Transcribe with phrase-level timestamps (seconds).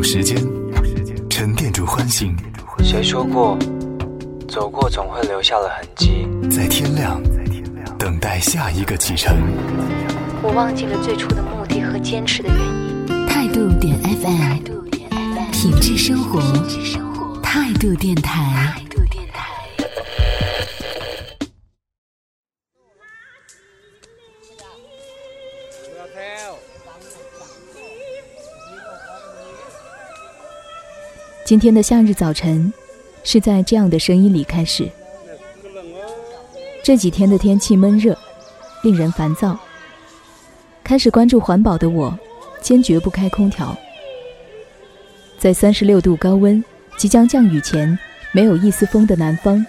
[0.00, 0.34] 用时间
[1.28, 2.34] 沉淀住欢欣，
[2.82, 3.58] 谁说过，
[4.48, 6.26] 走过总会留下了痕迹？
[6.48, 7.20] 在天亮，
[7.98, 9.36] 等待下一个启程。
[10.42, 13.26] 我忘记了最初的目的和坚持的原因。
[13.28, 16.40] 态度点 FM，品质生活，
[17.42, 18.82] 态度电台。
[31.50, 32.72] 今天的夏日早晨，
[33.24, 34.88] 是在这样的声音里开始。
[36.80, 38.16] 这几天的天气闷热，
[38.84, 39.58] 令人烦躁。
[40.84, 42.16] 开始关注环保的我，
[42.62, 43.76] 坚决不开空调。
[45.40, 46.62] 在三十六度高温、
[46.96, 47.98] 即将降雨前，
[48.30, 49.66] 没有一丝风的南方，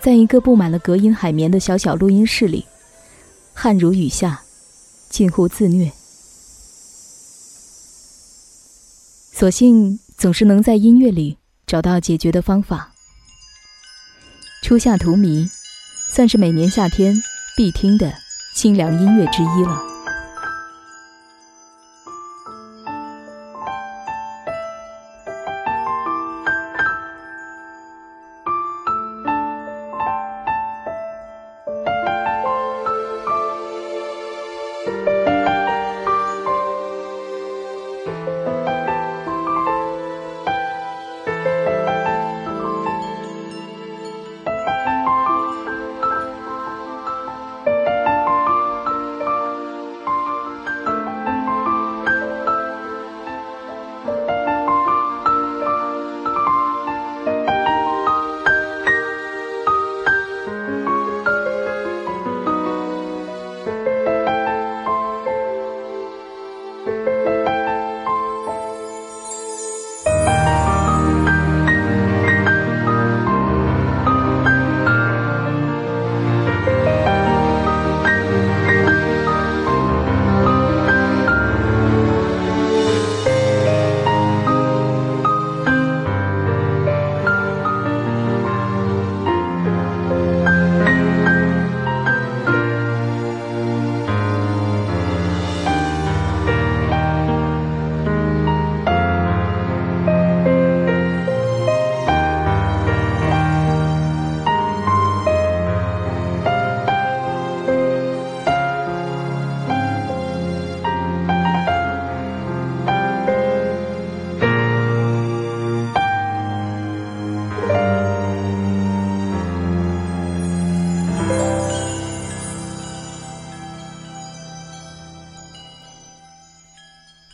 [0.00, 2.64] 在一个布满了隔音海绵的小小录音室里，
[3.52, 4.40] 汗如雨下，
[5.10, 5.92] 近乎自虐。
[9.34, 9.98] 所幸。
[10.16, 12.92] 总是能在音乐里找到解决的方法。
[14.62, 15.48] 初夏荼蘼，
[16.10, 17.14] 算是每年夏天
[17.56, 18.12] 必听的
[18.54, 19.95] 清凉音乐之一了。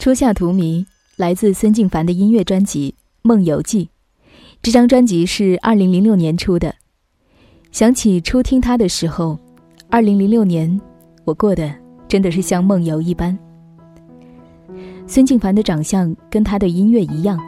[0.02, 2.92] 初夏荼蘼来自孙静凡的音乐专辑
[3.22, 3.84] 《梦游记》，
[4.60, 6.74] 这张专辑是二零零六年出的。
[7.70, 9.38] 想起初听他的时候，
[9.88, 10.80] 二零零六年
[11.24, 11.72] 我过得
[12.08, 13.38] 真的是像梦游一般。
[15.06, 17.38] 孙静凡的长相跟他的音乐一样，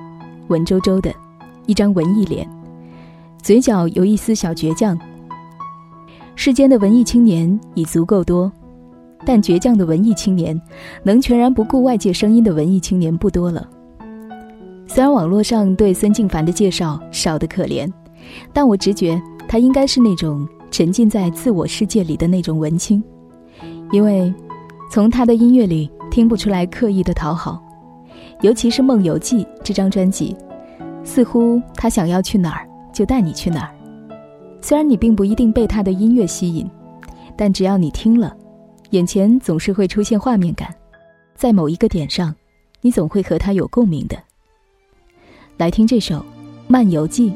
[0.47, 1.13] 文绉绉的，
[1.67, 2.49] 一张文艺脸，
[3.43, 4.97] 嘴角有一丝小倔强。
[6.37, 8.53] 世间的文艺青年已足够多。
[9.25, 10.61] 但倔强的文艺青年，
[11.03, 13.69] 能全然不顾外界声音的文艺青年不多了。
[14.87, 17.91] 虽然网络上对孙静凡的介绍少得可怜，
[18.53, 23.03] 但我直觉他应该是那种沉浸在自我世界里的那种文青，
[23.93, 24.33] 因为
[24.91, 27.63] 从他的音乐里听不出来刻意的讨好，
[28.43, 30.37] 尤其是《梦游记》这张专辑，
[31.03, 33.71] 似乎他想要去哪儿就带你去哪儿。
[34.61, 36.71] 虽然你并不一定被他的音乐吸引，
[37.37, 38.35] 但只要你听了。
[38.95, 40.73] 眼前总是会出现画面感，
[41.35, 42.33] 在某一个点上，
[42.81, 44.17] 你总会和他有共鸣的。
[45.57, 46.19] 来听这首
[46.69, 47.31] 《漫游记》，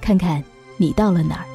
[0.00, 0.42] 看看
[0.78, 1.51] 你到了哪儿。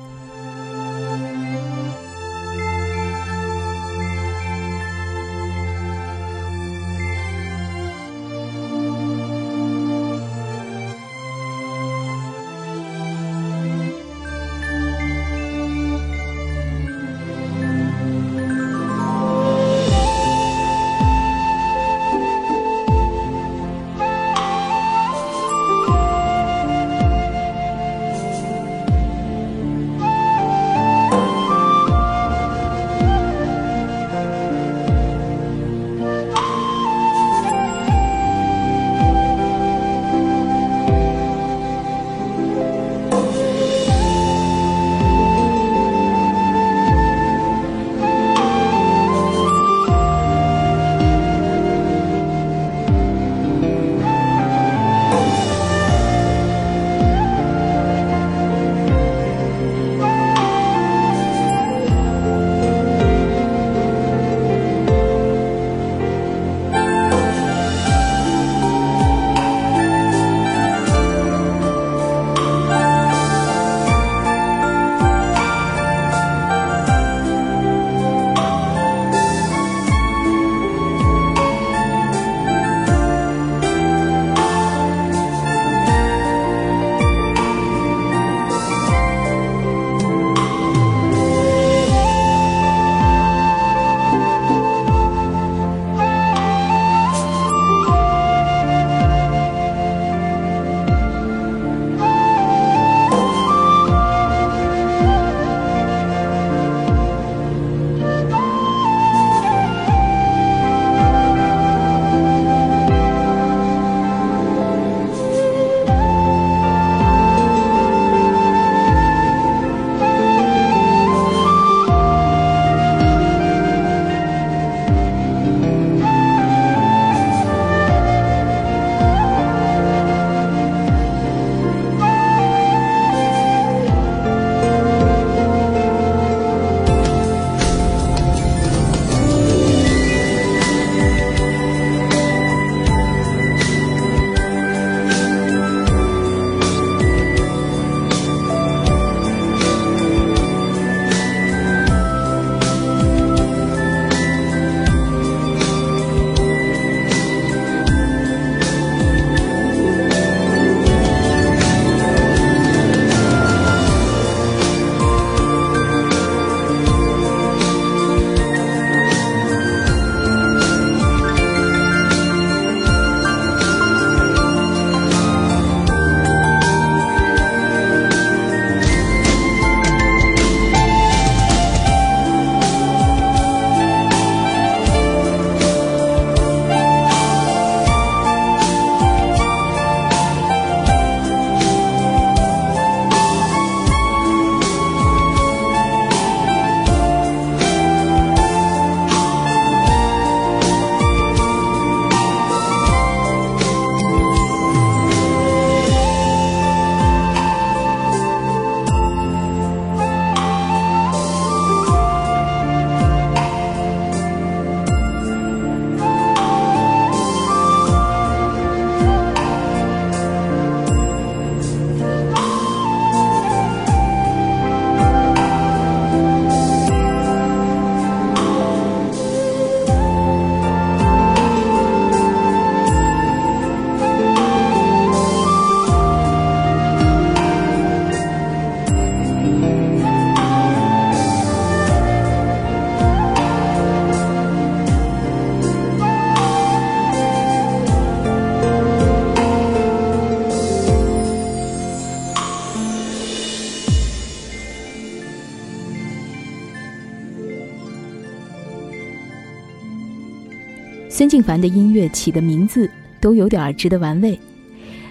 [261.38, 262.89] 静凡的音乐起的名字
[263.22, 264.39] 都有点值得玩味，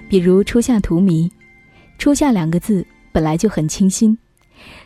[0.09, 1.31] 比如“初夏荼蘼
[2.01, 4.19] ”，“初夏”两个字本来就很清新，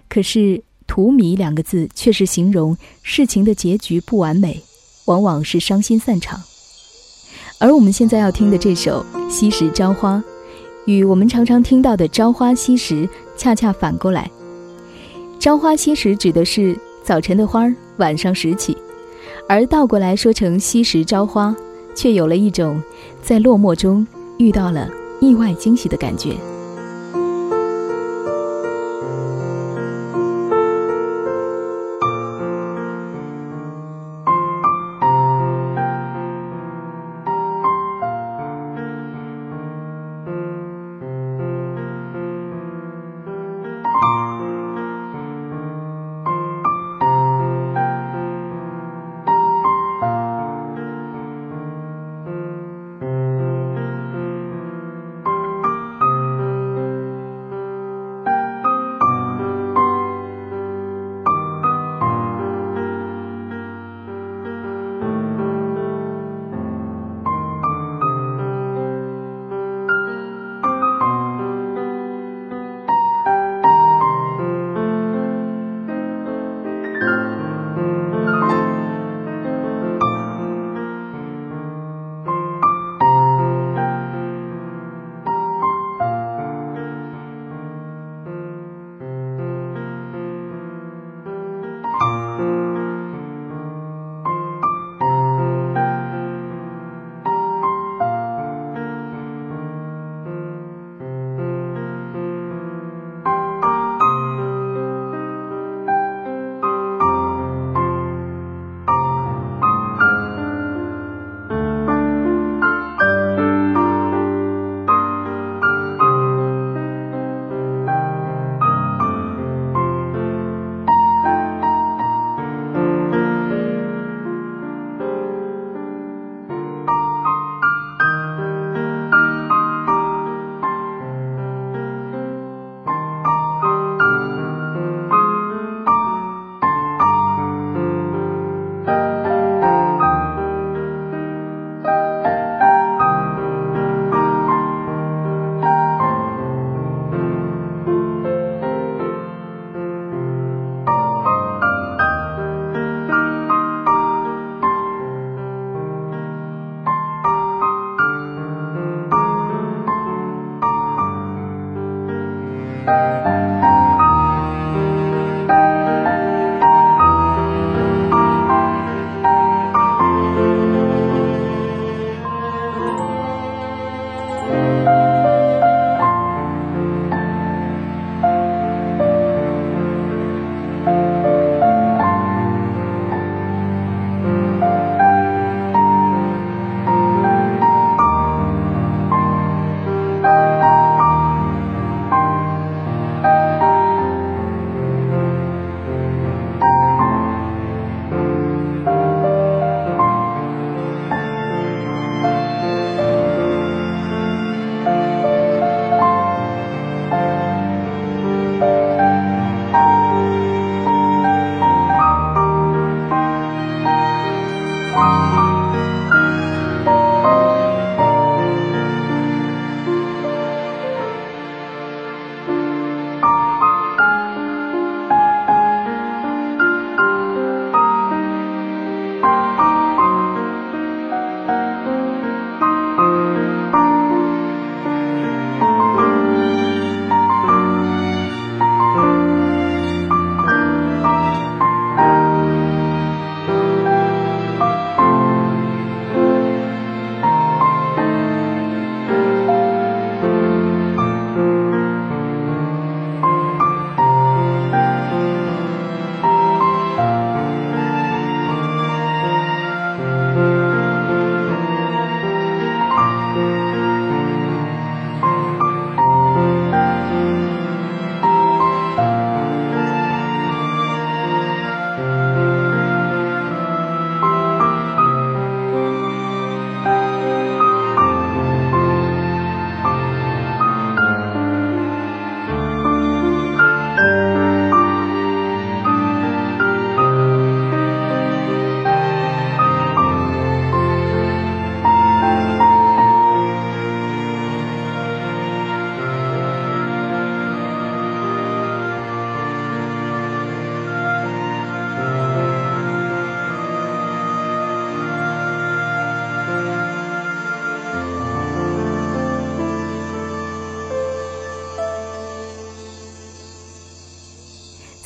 [0.06, 4.62] 可是“荼蘼”两个字却是形容事情的结局不完美，
[5.06, 6.38] 往往是伤心散场。
[7.58, 10.18] 而我们现在要听的这首《西时朝花》，
[10.84, 14.30] 与我们常常听到的“朝花夕拾”恰恰反过来
[15.40, 18.76] ，“朝花夕拾”指的是早晨的花儿晚上拾起，
[19.50, 21.52] 而倒过来说成“惜时朝花”，
[21.92, 22.80] 却有了一种
[23.20, 24.06] 在落寞中
[24.38, 24.88] 遇到了
[25.20, 26.36] 意外惊喜的感觉。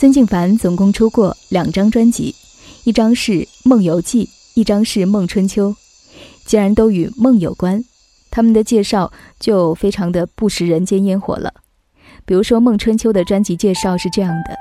[0.04, 2.34] 孙静凡总共出过两张专辑，
[2.84, 3.32] 一张是
[3.64, 5.70] 《梦游记》，一张是《梦春秋》。
[6.44, 7.82] 既然都与梦有关，
[8.30, 11.54] 他们的介绍就非常的不食人间烟火了。
[12.26, 14.54] 比如说，《梦春秋》的专辑介绍是这样的：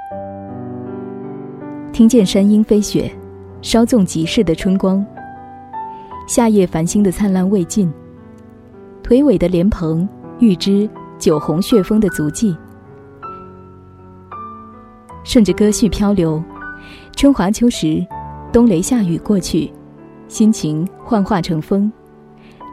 [1.91, 3.13] 听见山鹰飞雪，
[3.61, 5.05] 稍纵即逝的春光，
[6.25, 7.91] 夏夜繁星的灿烂未尽，
[9.03, 10.07] 颓萎的莲蓬，
[10.39, 12.55] 欲知酒红血风的足迹。
[15.23, 16.43] 顺着歌序漂流，
[17.15, 18.05] 春华秋实，
[18.51, 19.71] 冬雷夏雨过去，
[20.27, 21.91] 心情幻化成风，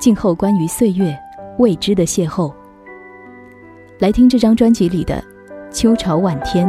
[0.00, 1.16] 静候关于岁月
[1.58, 2.52] 未知的邂逅。
[4.00, 5.22] 来听这张专辑里的
[5.72, 6.66] 《秋潮晚天》。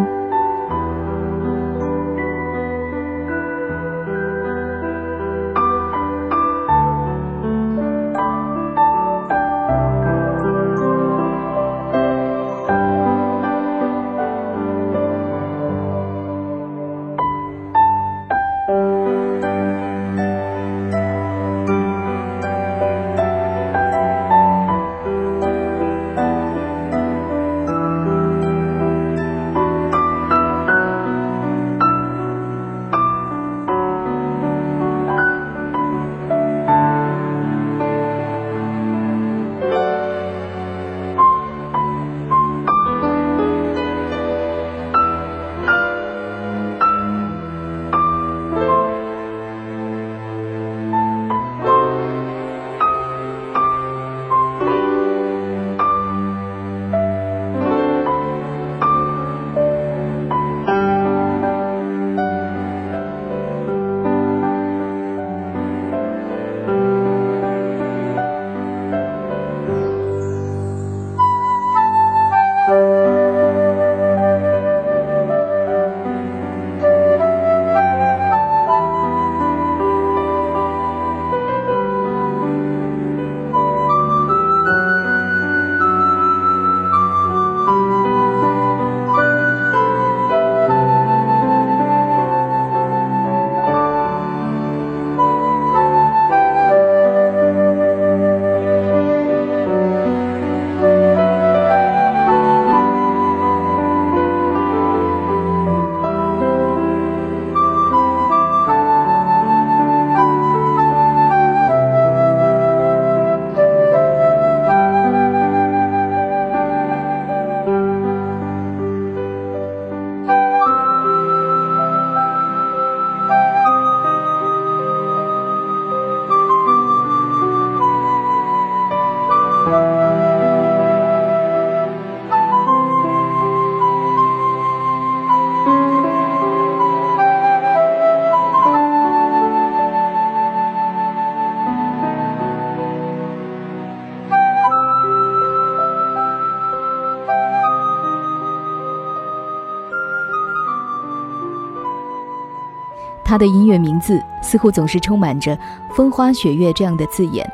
[153.32, 155.58] 他的音乐名字似乎总是充满着
[155.96, 157.50] “风花雪月”这样的字眼，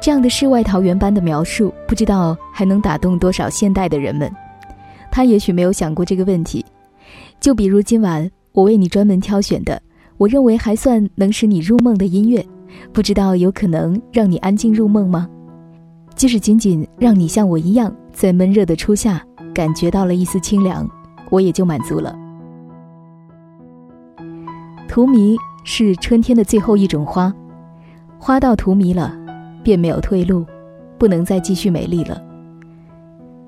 [0.00, 4.32] 这样的世外桃源般的描述，不知道还能打动多少现代的人们。
[5.10, 6.64] 他也许没有想过这个问题。
[7.40, 9.82] 就比如今晚我为你专门挑选的，
[10.16, 12.46] 我认为还算能使你入梦的音乐，
[12.92, 15.28] 不知道有可能让你安静入梦吗？
[16.14, 19.20] 即使仅仅让你像我一样，在闷热的初夏
[19.52, 20.88] 感觉到了一丝清凉，
[21.30, 22.16] 我也就满足了。
[24.94, 27.34] 荼蘼是春天的最后一种花，
[28.16, 29.12] 花到荼蘼了，
[29.60, 30.46] 便没有退路，
[30.96, 32.22] 不能再继续美丽了。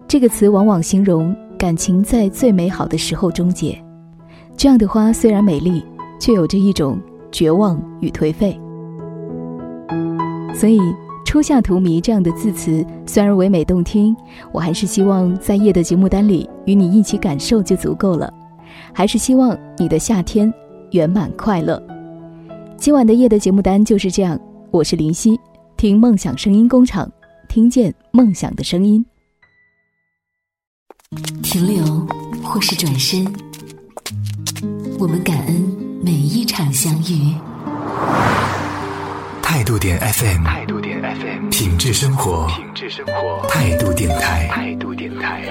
[0.09, 3.81] 这个词往往形容感情在最美好的时候终结。
[4.57, 5.85] 这样的花虽然美丽，
[6.19, 6.99] 却有着一种
[7.31, 8.61] 绝望与颓废。
[10.53, 10.81] 所以，
[11.25, 14.17] 初夏荼蘼这样的字词虽然唯美动听，
[14.51, 18.35] 我还是希望在夜的节目单里与你一起感受就足够了。
[18.93, 20.53] 还是希望你的夏天。
[20.93, 21.83] 圆满快乐。
[22.79, 24.39] 今晚的夜的节目单就是这样。
[24.71, 25.39] 我是林夕，
[25.77, 27.11] 听梦想声音工厂，
[27.49, 29.05] 听见梦想的声音。
[31.43, 31.85] 停留
[32.43, 33.27] 或是转身，
[34.99, 37.35] 我们感恩每一场相遇。
[39.43, 45.43] 态度点 FM，态度点 FM，品质生活，品质生活，态度电台，态度电台。